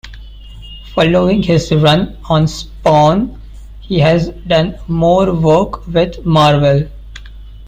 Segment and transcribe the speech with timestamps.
[0.95, 3.39] Following his run on "Spawn"
[3.81, 6.89] he has done more work with Marvel.